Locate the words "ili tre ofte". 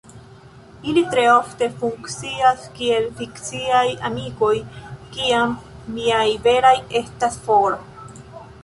0.93-1.67